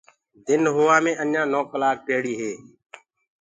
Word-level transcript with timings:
دن 0.45 0.61
هووآ 0.75 0.97
مي 1.03 1.11
اجآنٚ 1.23 1.49
نو 1.53 1.59
ڪلآڪ 1.71 1.97
پيڙي 2.07 2.33
هي 2.41 2.51